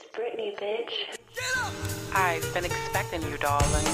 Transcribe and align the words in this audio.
It's 0.00 0.16
Britney, 0.16 0.56
bitch. 0.58 0.90
Shut 1.34 1.64
up! 1.64 1.72
I've 2.14 2.54
been 2.54 2.64
expecting 2.64 3.22
you, 3.22 3.36
darling. 3.36 3.84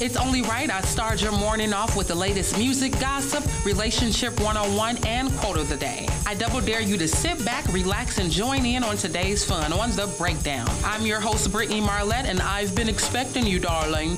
It's 0.00 0.16
only 0.16 0.42
right 0.42 0.70
I 0.70 0.80
start 0.82 1.20
your 1.20 1.32
morning 1.32 1.72
off 1.74 1.96
with 1.96 2.08
the 2.08 2.14
latest 2.14 2.56
music, 2.56 2.98
gossip, 2.98 3.44
relationship 3.66 4.38
101, 4.40 5.04
and 5.06 5.30
quote 5.38 5.58
of 5.58 5.68
the 5.68 5.76
day. 5.76 6.08
I 6.26 6.34
double 6.34 6.60
dare 6.60 6.80
you 6.80 6.96
to 6.96 7.08
sit 7.08 7.44
back, 7.44 7.66
relax, 7.72 8.18
and 8.18 8.30
join 8.30 8.64
in 8.64 8.84
on 8.84 8.96
today's 8.96 9.44
fun 9.44 9.72
on 9.72 9.90
The 9.90 10.06
Breakdown. 10.16 10.68
I'm 10.84 11.04
your 11.04 11.20
host, 11.20 11.52
Brittany 11.52 11.80
Marlette, 11.80 12.26
and 12.26 12.40
I've 12.40 12.74
been 12.74 12.88
expecting 12.88 13.44
you, 13.44 13.58
darling. 13.58 14.16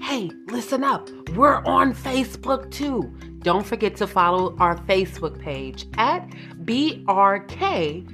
Hey, 0.00 0.30
listen 0.48 0.84
up. 0.84 1.08
We're 1.36 1.62
on 1.66 1.92
Facebook 1.92 2.70
too. 2.70 3.12
Don't 3.40 3.66
forget 3.66 3.94
to 3.96 4.06
follow 4.06 4.56
our 4.58 4.74
Facebook 4.86 5.38
page 5.38 5.86
at 5.98 6.26
BRKDOWN 6.64 8.06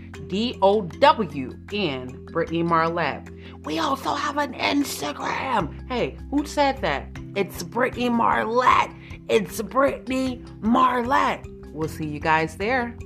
Brittany 2.32 2.62
Marlette. 2.64 3.28
We 3.64 3.78
also 3.78 4.14
have 4.14 4.38
an 4.38 4.54
Instagram. 4.54 5.88
Hey, 5.88 6.18
who 6.30 6.44
said 6.44 6.80
that? 6.80 7.06
It's 7.36 7.62
Brittany 7.62 8.08
Marlette. 8.08 8.90
It's 9.28 9.62
Brittany 9.62 10.42
Marlette. 10.60 11.46
We'll 11.68 11.88
see 11.88 12.08
you 12.08 12.18
guys 12.18 12.56
there. 12.56 12.96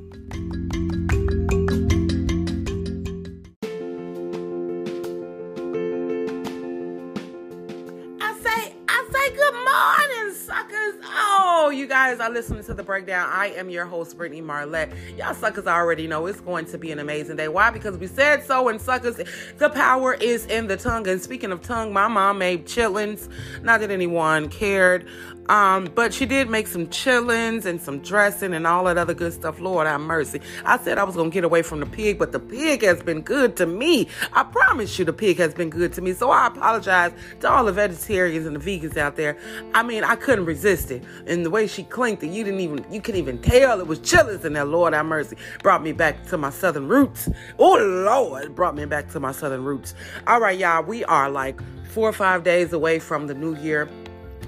Guys 12.07 12.21
are 12.21 12.31
listening 12.31 12.63
to 12.63 12.73
the 12.73 12.85
breakdown. 12.85 13.29
I 13.33 13.49
am 13.49 13.69
your 13.69 13.85
host, 13.85 14.17
Brittany 14.17 14.41
Marlette. 14.41 14.93
Y'all 15.19 15.35
suckers 15.35 15.67
already 15.67 16.07
know 16.07 16.27
it's 16.27 16.39
going 16.39 16.65
to 16.67 16.79
be 16.79 16.93
an 16.93 17.01
amazing 17.01 17.35
day. 17.35 17.49
Why? 17.49 17.71
Because 17.71 17.99
we 17.99 18.07
said 18.07 18.45
so, 18.45 18.69
and 18.69 18.81
suckers, 18.81 19.21
the 19.59 19.71
power 19.71 20.15
is 20.15 20.47
in 20.47 20.69
the 20.69 20.77
tongue. 20.77 21.09
And 21.09 21.21
speaking 21.21 21.51
of 21.51 21.63
tongue, 21.63 21.93
my 21.93 22.07
mom 22.07 22.39
made 22.39 22.67
chitlins. 22.67 23.29
Not 23.65 23.81
that 23.81 23.91
anyone 23.91 24.49
cared. 24.49 25.09
Um, 25.49 25.89
but 25.95 26.13
she 26.13 26.27
did 26.27 26.51
make 26.51 26.67
some 26.67 26.87
chillins 26.89 27.65
and 27.65 27.81
some 27.81 28.01
dressing 28.01 28.55
and 28.55 28.67
all 28.67 28.85
that 28.85 28.99
other 28.99 29.15
good 29.15 29.33
stuff. 29.33 29.61
Lord 29.61 29.87
have 29.87 30.01
mercy. 30.01 30.41
I 30.65 30.79
said 30.79 30.99
I 30.99 31.05
was 31.05 31.17
gonna 31.17 31.31
get 31.31 31.45
away 31.45 31.63
from 31.63 31.81
the 31.81 31.87
pig, 31.87 32.19
but 32.19 32.33
the 32.33 32.41
pig 32.41 32.83
has 32.83 33.03
been 33.03 33.23
good 33.23 33.57
to 33.57 33.67
me. 33.67 34.09
I 34.33 34.43
promise 34.43 34.99
you 34.99 35.05
the 35.05 35.13
pig 35.13 35.39
has 35.39 35.55
been 35.55 35.71
good 35.71 35.93
to 35.95 36.03
me. 36.03 36.13
So 36.13 36.31
I 36.31 36.49
apologize 36.49 37.13
to 37.41 37.51
all 37.51 37.65
the 37.65 37.73
vegetarians 37.73 38.47
and 38.47 38.57
the 38.57 38.61
vegans 38.61 38.97
out 38.97 39.17
there. 39.17 39.37
I 39.75 39.83
mean, 39.83 40.05
I 40.05 40.17
couldn't 40.17 40.47
resist 40.47 40.91
it. 40.91 41.05
And 41.27 41.45
the 41.45 41.51
way 41.51 41.67
she 41.67 41.85
clinked 41.85 42.23
it, 42.23 42.29
you 42.29 42.45
didn't 42.45 42.61
even 42.61 42.85
you 42.91 43.01
couldn't 43.01 43.21
even 43.21 43.41
tell 43.41 43.81
it 43.81 43.87
was 43.87 44.01
chillins 44.01 44.45
in 44.45 44.53
there. 44.53 44.65
Lord 44.65 44.95
have 44.95 45.07
mercy. 45.07 45.37
Brought 45.63 45.83
me 45.83 45.93
back 45.93 46.27
to 46.27 46.39
my 46.39 46.51
southern 46.51 46.89
roots. 46.89 47.29
Oh 47.59 47.77
Lord, 47.77 48.55
brought 48.55 48.75
me 48.75 48.85
back 48.85 49.11
to 49.13 49.21
my 49.21 49.33
southern 49.33 49.65
roots. 49.65 49.95
All 50.27 50.41
right, 50.41 50.59
y'all, 50.59 50.83
we 50.83 51.05
are 51.05 51.31
like 51.31 51.61
four 51.91 52.09
or 52.09 52.13
five 52.13 52.45
days 52.45 52.73
away 52.73 52.99
from 52.99 53.27
the 53.27 53.35
new 53.35 53.57
year. 53.57 53.89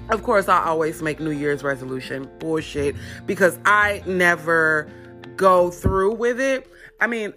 Of 0.09 0.23
course, 0.23 0.47
I 0.47 0.65
always 0.65 1.03
make 1.03 1.19
New 1.19 1.29
Year's 1.31 1.63
resolution 1.63 2.27
bullshit 2.39 2.95
because 3.27 3.59
I 3.63 4.01
never 4.07 4.89
go 5.35 5.69
through 5.69 6.15
with 6.15 6.39
it. 6.39 6.67
I 6.99 7.05
mean, 7.05 7.33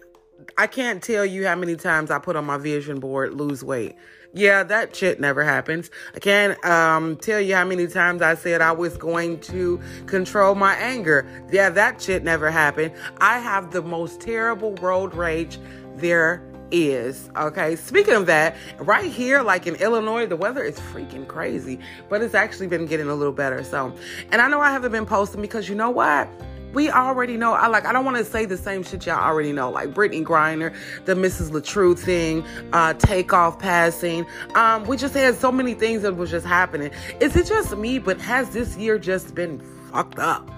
I 0.56 0.66
can't 0.66 1.02
tell 1.02 1.24
you 1.24 1.46
how 1.46 1.54
many 1.54 1.76
times 1.76 2.10
I 2.10 2.18
put 2.18 2.34
on 2.34 2.46
my 2.46 2.56
vision 2.56 2.98
board 2.98 3.34
lose 3.34 3.62
weight. 3.62 3.94
Yeah, 4.34 4.62
that 4.62 4.96
shit 4.96 5.20
never 5.20 5.44
happens. 5.44 5.90
I 6.14 6.18
can't 6.18 6.64
um, 6.64 7.16
tell 7.16 7.38
you 7.38 7.54
how 7.54 7.66
many 7.66 7.86
times 7.86 8.22
I 8.22 8.34
said 8.34 8.62
I 8.62 8.72
was 8.72 8.96
going 8.96 9.40
to 9.40 9.78
control 10.06 10.54
my 10.54 10.74
anger. 10.76 11.26
Yeah, 11.52 11.68
that 11.68 12.00
shit 12.00 12.24
never 12.24 12.50
happened. 12.50 12.92
I 13.18 13.38
have 13.38 13.72
the 13.72 13.82
most 13.82 14.22
terrible 14.22 14.74
road 14.76 15.14
rage 15.14 15.58
there 15.96 16.42
is. 16.72 17.30
Okay. 17.36 17.76
Speaking 17.76 18.14
of 18.14 18.26
that, 18.26 18.56
right 18.78 19.10
here, 19.10 19.42
like 19.42 19.66
in 19.66 19.76
Illinois, 19.76 20.26
the 20.26 20.36
weather 20.36 20.64
is 20.64 20.78
freaking 20.80 21.28
crazy, 21.28 21.78
but 22.08 22.22
it's 22.22 22.34
actually 22.34 22.66
been 22.66 22.86
getting 22.86 23.08
a 23.08 23.14
little 23.14 23.32
better. 23.32 23.62
So, 23.62 23.94
and 24.30 24.40
I 24.40 24.48
know 24.48 24.60
I 24.60 24.70
haven't 24.70 24.92
been 24.92 25.06
posting 25.06 25.40
because 25.40 25.68
you 25.68 25.74
know 25.74 25.90
what? 25.90 26.28
We 26.72 26.90
already 26.90 27.36
know. 27.36 27.52
I 27.52 27.66
like. 27.66 27.84
I 27.84 27.92
don't 27.92 28.04
want 28.06 28.16
to 28.16 28.24
say 28.24 28.46
the 28.46 28.56
same 28.56 28.82
shit 28.82 29.04
y'all 29.04 29.18
already 29.18 29.52
know. 29.52 29.70
Like 29.70 29.90
Brittney 29.90 30.24
Griner, 30.24 30.74
the 31.04 31.14
Mrs. 31.14 31.50
Latrue 31.50 31.94
thing, 31.94 32.44
uh, 32.72 32.94
takeoff 32.94 33.58
passing. 33.58 34.24
Um, 34.54 34.84
we 34.84 34.96
just 34.96 35.12
had 35.12 35.34
so 35.34 35.52
many 35.52 35.74
things 35.74 36.00
that 36.00 36.16
was 36.16 36.30
just 36.30 36.46
happening. 36.46 36.90
Is 37.20 37.36
it 37.36 37.46
just 37.46 37.76
me? 37.76 37.98
But 37.98 38.18
has 38.22 38.50
this 38.50 38.76
year 38.78 38.98
just 38.98 39.34
been 39.34 39.60
fucked 39.90 40.18
up? 40.18 40.50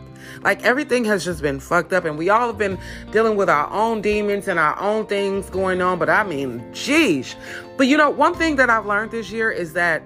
Like 0.42 0.62
everything 0.64 1.04
has 1.04 1.24
just 1.24 1.42
been 1.42 1.60
fucked 1.60 1.92
up, 1.92 2.04
and 2.04 2.18
we 2.18 2.28
all 2.28 2.48
have 2.48 2.58
been 2.58 2.78
dealing 3.10 3.36
with 3.36 3.48
our 3.48 3.70
own 3.70 4.00
demons 4.02 4.48
and 4.48 4.58
our 4.58 4.80
own 4.80 5.06
things 5.06 5.50
going 5.50 5.80
on. 5.80 5.98
But 5.98 6.10
I 6.10 6.24
mean, 6.24 6.64
geez. 6.72 7.36
But 7.76 7.86
you 7.86 7.96
know, 7.96 8.10
one 8.10 8.34
thing 8.34 8.56
that 8.56 8.70
I've 8.70 8.86
learned 8.86 9.10
this 9.10 9.30
year 9.30 9.50
is 9.50 9.72
that 9.74 10.02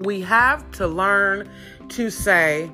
we 0.00 0.20
have 0.22 0.70
to 0.72 0.86
learn 0.86 1.48
to 1.90 2.10
say, 2.10 2.70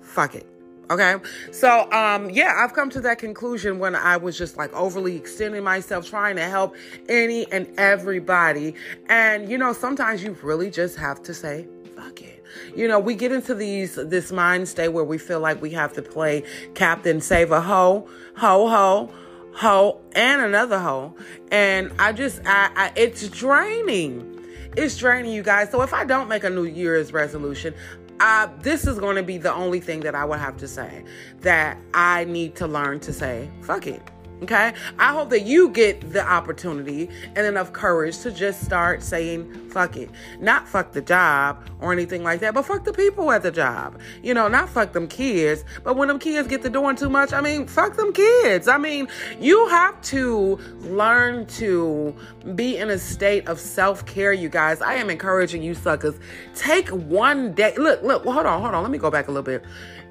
fuck 0.00 0.34
it. 0.34 0.46
Okay. 0.90 1.16
So, 1.50 1.90
um, 1.92 2.28
yeah, 2.30 2.54
I've 2.58 2.74
come 2.74 2.90
to 2.90 3.00
that 3.02 3.18
conclusion 3.18 3.78
when 3.78 3.94
I 3.94 4.16
was 4.18 4.36
just 4.36 4.56
like 4.56 4.72
overly 4.74 5.16
extending 5.16 5.64
myself, 5.64 6.08
trying 6.08 6.36
to 6.36 6.44
help 6.44 6.76
any 7.08 7.50
and 7.50 7.68
everybody. 7.78 8.74
And, 9.08 9.48
you 9.48 9.56
know, 9.56 9.72
sometimes 9.72 10.22
you 10.22 10.36
really 10.42 10.70
just 10.70 10.96
have 10.96 11.22
to 11.22 11.34
say, 11.34 11.66
fuck 11.96 12.20
it. 12.20 12.43
You 12.74 12.88
know, 12.88 12.98
we 12.98 13.14
get 13.14 13.32
into 13.32 13.54
these, 13.54 13.94
this 13.94 14.32
mind 14.32 14.68
state 14.68 14.88
where 14.88 15.04
we 15.04 15.18
feel 15.18 15.40
like 15.40 15.60
we 15.60 15.70
have 15.70 15.92
to 15.94 16.02
play 16.02 16.44
Captain 16.74 17.20
Save 17.20 17.52
a 17.52 17.60
Ho, 17.60 18.08
ho, 18.36 18.68
ho, 18.68 19.14
ho, 19.54 20.00
and 20.14 20.42
another 20.42 20.78
ho. 20.78 21.14
And 21.50 21.92
I 21.98 22.12
just, 22.12 22.40
I, 22.44 22.70
I 22.74 22.92
it's 22.96 23.28
draining. 23.28 24.30
It's 24.76 24.96
draining 24.96 25.32
you 25.32 25.42
guys. 25.42 25.70
So 25.70 25.82
if 25.82 25.94
I 25.94 26.04
don't 26.04 26.28
make 26.28 26.44
a 26.44 26.50
New 26.50 26.64
Year's 26.64 27.12
resolution, 27.12 27.74
uh, 28.20 28.48
this 28.60 28.86
is 28.86 28.98
going 28.98 29.16
to 29.16 29.22
be 29.22 29.38
the 29.38 29.52
only 29.52 29.80
thing 29.80 30.00
that 30.00 30.14
I 30.14 30.24
would 30.24 30.38
have 30.38 30.56
to 30.58 30.68
say 30.68 31.04
that 31.40 31.78
I 31.92 32.24
need 32.24 32.56
to 32.56 32.66
learn 32.66 33.00
to 33.00 33.12
say, 33.12 33.50
fuck 33.62 33.86
it. 33.86 34.02
Okay. 34.44 34.74
I 34.98 35.12
hope 35.14 35.30
that 35.30 35.46
you 35.46 35.70
get 35.70 36.12
the 36.12 36.22
opportunity 36.22 37.08
and 37.34 37.46
enough 37.46 37.72
courage 37.72 38.18
to 38.18 38.30
just 38.30 38.62
start 38.62 39.02
saying, 39.02 39.70
fuck 39.70 39.96
it. 39.96 40.10
Not 40.38 40.68
fuck 40.68 40.92
the 40.92 41.00
job 41.00 41.66
or 41.80 41.94
anything 41.94 42.22
like 42.22 42.40
that, 42.40 42.52
but 42.52 42.66
fuck 42.66 42.84
the 42.84 42.92
people 42.92 43.32
at 43.32 43.42
the 43.42 43.50
job. 43.50 43.98
You 44.22 44.34
know, 44.34 44.46
not 44.48 44.68
fuck 44.68 44.92
them 44.92 45.08
kids, 45.08 45.64
but 45.82 45.96
when 45.96 46.08
them 46.08 46.18
kids 46.18 46.46
get 46.46 46.60
to 46.60 46.68
doing 46.68 46.94
too 46.94 47.08
much, 47.08 47.32
I 47.32 47.40
mean, 47.40 47.66
fuck 47.66 47.96
them 47.96 48.12
kids. 48.12 48.68
I 48.68 48.76
mean, 48.76 49.08
you 49.40 49.66
have 49.68 49.98
to 50.02 50.56
learn 50.80 51.46
to 51.46 52.14
be 52.54 52.76
in 52.76 52.90
a 52.90 52.98
state 52.98 53.48
of 53.48 53.58
self 53.58 54.04
care, 54.04 54.34
you 54.34 54.50
guys. 54.50 54.82
I 54.82 54.96
am 54.96 55.08
encouraging 55.08 55.62
you 55.62 55.72
suckers. 55.72 56.16
Take 56.54 56.90
one 56.90 57.54
day. 57.54 57.74
Look, 57.78 58.02
look, 58.02 58.26
well, 58.26 58.34
hold 58.34 58.44
on, 58.44 58.60
hold 58.60 58.74
on. 58.74 58.82
Let 58.82 58.92
me 58.92 58.98
go 58.98 59.10
back 59.10 59.28
a 59.28 59.30
little 59.30 59.42
bit. 59.42 59.64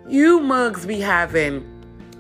You 0.08 0.40
mugs 0.40 0.88
be 0.88 1.00
having 1.00 1.73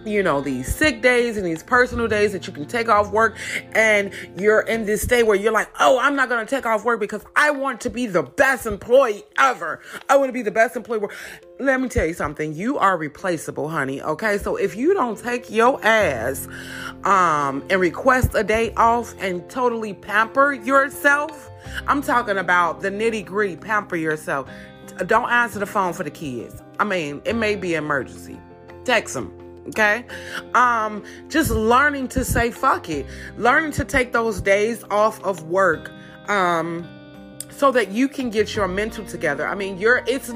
you 0.06 0.24
know, 0.24 0.42
these 0.42 0.74
sick 0.74 1.02
days 1.02 1.38
and 1.38 1.46
these 1.46 1.64
personal 1.64 2.08
days 2.08 2.32
that 2.34 2.48
you 2.48 2.54
can 2.54 2.66
take 2.66 2.90
off 2.90 3.12
work 3.12 3.38
and 3.74 4.12
you're 4.38 4.62
in 4.62 4.86
this 4.86 5.02
state 5.02 5.24
where 5.24 5.36
you're 5.36 5.52
like, 5.52 5.70
oh, 5.80 6.00
I'm 6.00 6.16
not 6.16 6.30
going 6.30 6.46
to 6.46 6.50
take 6.50 6.66
off 6.66 6.84
work 6.84 7.00
because 7.00 7.24
I 7.36 7.52
want 7.52 7.82
to 7.82 7.90
be 7.90 8.06
the 8.06 8.24
best 8.24 8.66
employee 8.66 9.24
ever. 9.38 9.80
I 10.10 10.18
want 10.18 10.30
to 10.30 10.34
be 10.34 10.42
the 10.42 10.52
best 10.52 10.76
employee. 10.76 11.02
Let 11.60 11.80
me 11.80 11.90
tell 11.90 12.06
you 12.06 12.14
something. 12.14 12.54
You 12.54 12.78
are 12.78 12.98
replaceable, 12.98 13.70
honey. 13.70 14.02
Okay. 14.02 14.38
So 14.38 14.56
if 14.56 14.76
you 14.76 14.94
don't 14.94 15.18
take 15.18 15.50
your 15.50 15.84
ass, 15.86 16.48
um, 17.04 17.64
and 17.70 17.80
request 17.80 18.32
a 18.36 18.44
day 18.44 18.74
off 18.76 19.14
and 19.20 19.48
totally 19.50 19.94
pamper 19.94 20.54
yourself, 20.54 21.50
I'm 21.88 22.02
talking 22.02 22.38
about 22.38 22.82
the 22.82 22.90
nitty 22.90 23.26
gritty 23.26 23.56
pamper 23.56 23.96
yourself. 23.96 24.50
Don't 25.06 25.30
answer 25.30 25.60
the 25.60 25.66
phone 25.66 25.94
for 25.94 26.04
the 26.04 26.12
kids. 26.12 26.62
I 26.80 26.84
mean, 26.84 27.22
it 27.26 27.36
may 27.36 27.56
be 27.56 27.76
an 27.76 27.84
emergency. 27.84 28.40
Text 28.84 29.14
them 29.14 29.43
okay? 29.70 30.06
Um 30.54 31.04
just 31.30 31.52
learning 31.52 32.08
to 32.10 32.26
say 32.26 32.52
fuck 32.52 32.90
it. 32.90 33.06
Learning 33.38 33.72
to 33.74 33.86
take 33.86 34.12
those 34.12 34.42
days 34.42 34.84
off 34.90 35.22
of 35.24 35.44
work 35.44 35.92
um 36.28 36.88
so 37.50 37.72
that 37.72 37.90
you 37.92 38.08
can 38.08 38.30
get 38.30 38.56
your 38.56 38.68
mental 38.68 39.06
together. 39.06 39.48
I 39.48 39.56
mean 39.56 39.78
you're 39.78 40.04
it's 40.08 40.32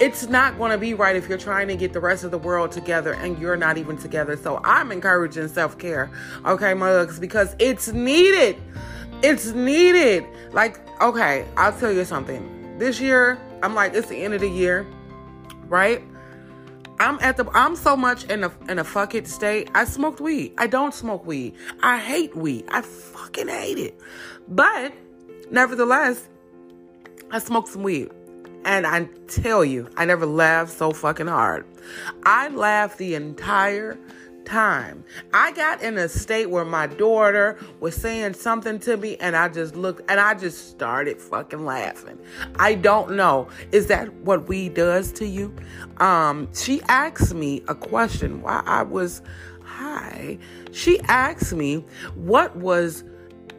it's 0.00 0.28
not 0.28 0.56
going 0.58 0.70
to 0.70 0.78
be 0.78 0.94
right 0.94 1.16
if 1.16 1.28
you're 1.28 1.38
trying 1.38 1.66
to 1.66 1.76
get 1.76 1.92
the 1.92 2.00
rest 2.00 2.22
of 2.22 2.30
the 2.30 2.38
world 2.38 2.70
together 2.70 3.14
and 3.14 3.36
you're 3.38 3.56
not 3.56 3.78
even 3.78 3.96
together. 3.96 4.36
So 4.36 4.60
i'm 4.64 4.92
encouraging 4.92 5.48
self-care 5.48 6.10
okay 6.46 6.74
mugs 6.74 7.18
because 7.18 7.54
it's 7.58 7.88
needed. 7.88 8.56
It's 9.22 9.52
needed. 9.52 10.24
Like 10.52 10.78
okay 11.00 11.46
i'll 11.56 11.78
tell 11.78 11.92
you 11.92 12.04
something. 12.04 12.78
This 12.78 13.00
year 13.00 13.38
i'm 13.62 13.74
like 13.74 13.94
it's 13.94 14.08
the 14.08 14.16
end 14.16 14.34
of 14.34 14.40
the 14.40 14.48
year 14.48 14.86
right 15.66 16.02
I'm 17.00 17.18
at 17.20 17.36
the 17.36 17.48
I'm 17.54 17.76
so 17.76 17.96
much 17.96 18.24
in 18.24 18.44
a 18.44 18.52
in 18.68 18.78
a 18.78 18.84
fuck 18.84 19.14
it 19.14 19.26
state. 19.26 19.70
I 19.74 19.84
smoked 19.84 20.20
weed. 20.20 20.54
I 20.58 20.66
don't 20.66 20.92
smoke 20.92 21.24
weed. 21.26 21.54
I 21.82 21.98
hate 21.98 22.36
weed. 22.36 22.64
I 22.68 22.82
fucking 22.82 23.48
hate 23.48 23.78
it. 23.78 24.00
But 24.48 24.92
nevertheless, 25.50 26.28
I 27.30 27.38
smoked 27.38 27.68
some 27.68 27.82
weed. 27.82 28.10
And 28.64 28.86
I 28.86 29.04
tell 29.28 29.64
you, 29.64 29.88
I 29.96 30.04
never 30.04 30.26
laughed 30.26 30.72
so 30.72 30.92
fucking 30.92 31.28
hard. 31.28 31.64
I 32.24 32.48
laughed 32.48 32.98
the 32.98 33.14
entire 33.14 33.96
time. 34.48 35.04
I 35.34 35.52
got 35.52 35.82
in 35.82 35.98
a 35.98 36.08
state 36.08 36.46
where 36.46 36.64
my 36.64 36.86
daughter 36.86 37.58
was 37.80 37.94
saying 37.94 38.34
something 38.34 38.78
to 38.80 38.96
me 38.96 39.16
and 39.18 39.36
I 39.36 39.48
just 39.48 39.76
looked 39.76 40.10
and 40.10 40.18
I 40.18 40.34
just 40.34 40.70
started 40.70 41.20
fucking 41.20 41.64
laughing. 41.64 42.18
I 42.56 42.74
don't 42.74 43.14
know. 43.14 43.48
Is 43.72 43.86
that 43.88 44.12
what 44.14 44.48
we 44.48 44.70
does 44.70 45.12
to 45.12 45.26
you? 45.26 45.54
Um, 45.98 46.48
she 46.54 46.80
asked 46.88 47.34
me 47.34 47.62
a 47.68 47.74
question 47.74 48.40
while 48.42 48.62
I 48.64 48.82
was 48.82 49.22
high. 49.62 50.38
She 50.72 50.98
asked 51.02 51.52
me 51.52 51.84
what 52.14 52.56
was 52.56 53.04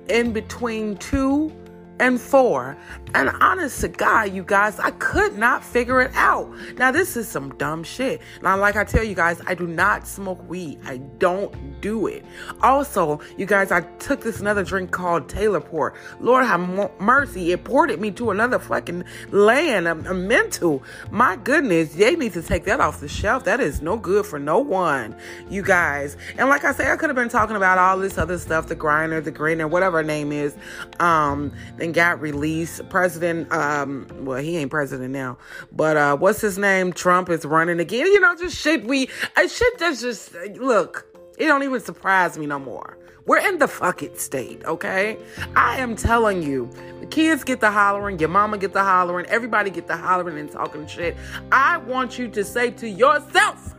in 0.10 0.34
between 0.34 0.98
two 0.98 1.54
and 2.00 2.20
four. 2.20 2.78
And 3.16 3.30
honest 3.42 3.82
to 3.82 3.88
God, 3.88 4.34
you 4.34 4.44
guys, 4.44 4.80
I 4.80 4.92
could 4.92 5.38
not 5.38 5.64
figure 5.64 6.02
it 6.02 6.12
out. 6.14 6.52
Now, 6.78 6.92
this 6.92 7.18
is 7.18 7.28
some 7.28 7.50
dumb 7.56 7.84
shit. 7.84 8.22
Now, 8.42 8.58
like 8.58 8.76
I 8.76 8.84
tell 8.84 9.04
you 9.04 9.16
guys, 9.16 9.42
I 9.48 9.56
do 9.56 9.66
not 9.66 10.08
smoke 10.08 10.48
weed. 10.48 10.80
I 10.86 10.98
don't 10.98 11.82
do 11.82 12.08
it. 12.08 12.24
Also, 12.62 13.20
you 13.38 13.46
guys, 13.46 13.72
I 13.72 13.82
took 13.98 14.22
this 14.22 14.40
another 14.40 14.64
drink 14.64 14.92
called 14.92 15.28
Taylor 15.28 15.60
Port. 15.60 15.96
Lord 16.20 16.46
have 16.46 16.60
mercy. 17.00 17.52
It 17.52 17.64
ported 17.64 18.00
me 18.00 18.12
to 18.12 18.30
another 18.30 18.60
fucking 18.60 19.04
land, 19.32 19.88
a, 19.88 19.92
a 19.92 20.14
mental. 20.14 20.84
My 21.10 21.36
goodness, 21.36 21.96
they 21.96 22.16
need 22.16 22.34
to 22.34 22.44
take 22.44 22.66
that 22.66 22.80
off 22.80 23.00
the 23.00 23.08
shelf. 23.08 23.46
That 23.46 23.60
is 23.60 23.82
no 23.82 23.98
good 23.98 24.26
for 24.26 24.38
no 24.38 24.60
one, 24.60 25.16
you 25.50 25.64
guys. 25.64 26.16
And 26.38 26.48
like 26.48 26.64
I 26.64 26.74
say, 26.74 26.92
I 26.92 26.96
could 26.96 27.10
have 27.10 27.16
been 27.16 27.30
talking 27.30 27.56
about 27.56 27.78
all 27.78 27.98
this 27.98 28.18
other 28.18 28.38
stuff, 28.38 28.68
the 28.68 28.76
grinder, 28.76 29.20
the 29.20 29.32
grinder, 29.32 29.68
whatever 29.68 29.98
her 29.98 30.04
name 30.04 30.32
is. 30.32 30.56
Um, 31.00 31.52
got 31.92 32.22
released. 32.22 32.88
President, 32.90 33.52
um, 33.52 34.08
well, 34.26 34.42
he 34.42 34.58
ain't 34.58 34.72
president 34.72 35.12
now, 35.12 35.38
but 35.72 35.98
uh, 35.98 36.18
what's 36.18 36.42
his 36.42 36.58
name? 36.58 36.94
Trump 36.94 37.30
is 37.30 37.46
running 37.46 37.80
again. 37.80 38.06
You 38.06 38.20
know, 38.20 38.36
just 38.36 38.58
shit. 38.58 38.86
We 38.86 39.10
uh, 39.36 39.48
shit 39.48 39.78
that's 39.78 40.02
just 40.02 40.34
look. 40.56 41.06
It 41.38 41.46
don't 41.48 41.64
even 41.64 41.80
surprise 41.80 42.38
me 42.38 42.46
no 42.46 42.60
more. 42.60 42.98
We're 43.26 43.48
in 43.48 43.60
the 43.60 43.68
fuck 43.68 44.02
it 44.02 44.20
state, 44.20 44.66
okay? 44.66 45.16
I 45.56 45.78
am 45.78 45.96
telling 45.96 46.42
you, 46.42 46.68
the 47.00 47.06
kids 47.06 47.44
get 47.44 47.60
the 47.60 47.70
hollering, 47.70 48.18
your 48.18 48.30
mama 48.30 48.58
get 48.58 48.74
the 48.74 48.84
hollering, 48.84 49.28
everybody 49.28 49.70
get 49.70 49.86
the 49.86 49.96
hollering 49.96 50.40
and 50.40 50.52
talking 50.52 50.88
shit. 50.88 51.16
I 51.52 51.78
want 51.78 52.18
you 52.18 52.28
to 52.30 52.44
say 52.44 52.72
to 52.72 52.90
yourself, 52.90 53.76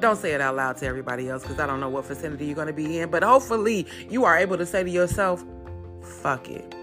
don't 0.00 0.16
say 0.16 0.32
it 0.32 0.40
out 0.40 0.56
loud 0.56 0.76
to 0.78 0.86
everybody 0.86 1.28
else 1.28 1.42
because 1.42 1.58
I 1.58 1.66
don't 1.66 1.80
know 1.80 1.88
what 1.88 2.06
vicinity 2.06 2.46
you're 2.46 2.54
going 2.54 2.68
to 2.68 2.72
be 2.72 2.98
in, 2.98 3.10
but 3.10 3.22
hopefully 3.22 3.86
you 4.08 4.24
are 4.24 4.38
able 4.38 4.56
to 4.56 4.64
say 4.64 4.82
to 4.82 4.90
yourself, 4.90 5.44
fuck 6.08 6.48
it. 6.48 6.74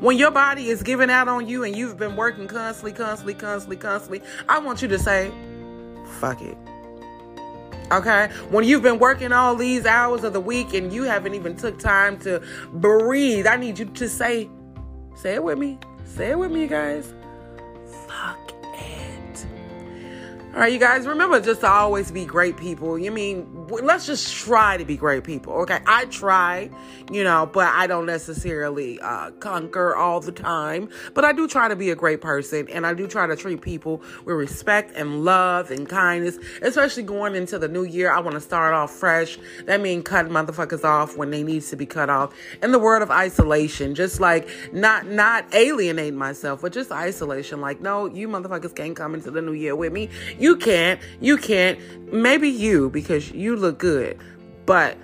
When 0.00 0.16
your 0.16 0.30
body 0.30 0.68
is 0.68 0.82
giving 0.82 1.10
out 1.10 1.28
on 1.28 1.48
you 1.48 1.64
and 1.64 1.74
you've 1.74 1.96
been 1.96 2.14
working 2.14 2.46
constantly, 2.46 2.92
constantly, 2.92 3.34
constantly, 3.34 3.76
constantly, 3.76 4.22
I 4.48 4.58
want 4.58 4.82
you 4.82 4.88
to 4.88 4.98
say, 4.98 5.32
fuck 6.20 6.40
it. 6.40 6.56
Okay? 7.90 8.28
When 8.50 8.64
you've 8.64 8.82
been 8.82 8.98
working 8.98 9.32
all 9.32 9.56
these 9.56 9.86
hours 9.86 10.22
of 10.24 10.32
the 10.32 10.40
week 10.40 10.74
and 10.74 10.92
you 10.92 11.04
haven't 11.04 11.34
even 11.34 11.56
took 11.56 11.78
time 11.78 12.18
to 12.20 12.42
breathe, 12.72 13.46
I 13.46 13.56
need 13.56 13.78
you 13.78 13.86
to 13.86 14.08
say, 14.08 14.48
say 15.16 15.34
it 15.34 15.42
with 15.42 15.58
me. 15.58 15.78
Say 16.04 16.30
it 16.30 16.38
with 16.38 16.52
me, 16.52 16.62
you 16.62 16.68
guys. 16.68 17.12
Fuck 18.06 18.52
it. 18.62 19.46
all 20.54 20.60
right, 20.60 20.72
you 20.72 20.78
guys, 20.78 21.06
remember 21.06 21.40
just 21.40 21.60
to 21.62 21.68
always 21.68 22.10
be 22.10 22.24
great 22.24 22.56
people. 22.56 22.98
You 22.98 23.10
mean, 23.10 23.57
let's 23.68 24.06
just 24.06 24.34
try 24.34 24.76
to 24.76 24.84
be 24.84 24.96
great 24.96 25.24
people, 25.24 25.52
okay? 25.54 25.80
I 25.86 26.06
try, 26.06 26.70
you 27.10 27.22
know, 27.24 27.48
but 27.52 27.68
I 27.68 27.86
don't 27.86 28.06
necessarily 28.06 29.00
uh, 29.00 29.30
conquer 29.32 29.94
all 29.94 30.20
the 30.20 30.32
time. 30.32 30.88
But 31.14 31.24
I 31.24 31.32
do 31.32 31.46
try 31.46 31.68
to 31.68 31.76
be 31.76 31.90
a 31.90 31.96
great 31.96 32.20
person, 32.20 32.68
and 32.68 32.86
I 32.86 32.94
do 32.94 33.06
try 33.06 33.26
to 33.26 33.36
treat 33.36 33.60
people 33.60 34.02
with 34.24 34.36
respect 34.36 34.96
and 34.96 35.24
love 35.24 35.70
and 35.70 35.88
kindness, 35.88 36.38
especially 36.62 37.02
going 37.02 37.34
into 37.34 37.58
the 37.58 37.68
new 37.68 37.84
year. 37.84 38.10
I 38.10 38.20
want 38.20 38.34
to 38.34 38.40
start 38.40 38.74
off 38.74 38.90
fresh. 38.90 39.38
That 39.66 39.80
means 39.80 40.04
cutting 40.04 40.32
motherfuckers 40.32 40.84
off 40.84 41.16
when 41.16 41.30
they 41.30 41.42
need 41.42 41.62
to 41.62 41.76
be 41.76 41.86
cut 41.86 42.10
off. 42.10 42.34
In 42.62 42.72
the 42.72 42.78
word 42.78 43.02
of 43.02 43.10
isolation, 43.10 43.94
just 43.94 44.20
like 44.20 44.48
not 44.72 45.06
not 45.06 45.52
alienating 45.54 46.18
myself, 46.18 46.62
but 46.62 46.72
just 46.72 46.90
isolation. 46.90 47.60
Like, 47.60 47.80
no, 47.80 48.06
you 48.06 48.28
motherfuckers 48.28 48.74
can't 48.74 48.96
come 48.96 49.14
into 49.14 49.30
the 49.30 49.42
new 49.42 49.52
year 49.52 49.76
with 49.76 49.92
me. 49.92 50.08
You 50.38 50.56
can't. 50.56 51.00
You 51.20 51.36
can't. 51.36 51.78
Maybe 52.12 52.48
you 52.48 52.90
because 52.90 53.30
you 53.32 53.57
look 53.58 53.78
good, 53.78 54.18
but 54.66 54.96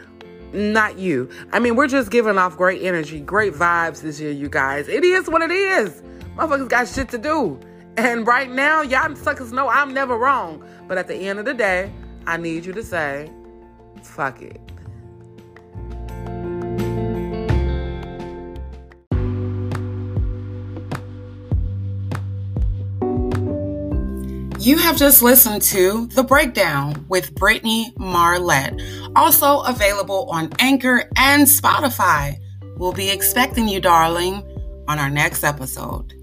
not 0.52 0.98
you. 0.98 1.28
I 1.52 1.58
mean, 1.58 1.76
we're 1.76 1.88
just 1.88 2.10
giving 2.10 2.38
off 2.38 2.56
great 2.56 2.82
energy, 2.82 3.20
great 3.20 3.52
vibes 3.52 4.02
this 4.02 4.20
year, 4.20 4.30
you 4.30 4.48
guys. 4.48 4.88
It 4.88 5.04
is 5.04 5.28
what 5.28 5.42
it 5.42 5.50
is. 5.50 6.02
Motherfuckers 6.36 6.68
got 6.68 6.88
shit 6.88 7.08
to 7.10 7.18
do. 7.18 7.60
And 7.96 8.26
right 8.26 8.50
now, 8.50 8.82
y'all 8.82 9.14
suckers 9.14 9.52
know 9.52 9.68
I'm 9.68 9.92
never 9.92 10.16
wrong. 10.16 10.64
But 10.88 10.98
at 10.98 11.06
the 11.08 11.14
end 11.14 11.38
of 11.38 11.44
the 11.44 11.54
day, 11.54 11.92
I 12.26 12.36
need 12.36 12.64
you 12.64 12.72
to 12.72 12.82
say, 12.82 13.30
fuck 14.02 14.42
it. 14.42 14.60
You 24.64 24.78
have 24.78 24.96
just 24.96 25.20
listened 25.20 25.60
to 25.60 26.06
The 26.06 26.22
Breakdown 26.22 27.04
with 27.10 27.34
Brittany 27.34 27.92
Marlette, 27.98 28.80
also 29.14 29.60
available 29.60 30.26
on 30.30 30.54
Anchor 30.58 31.04
and 31.18 31.42
Spotify. 31.42 32.38
We'll 32.78 32.94
be 32.94 33.10
expecting 33.10 33.68
you, 33.68 33.78
darling, 33.78 34.42
on 34.88 34.98
our 34.98 35.10
next 35.10 35.44
episode. 35.44 36.14